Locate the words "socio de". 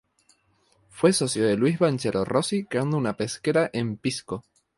1.13-1.55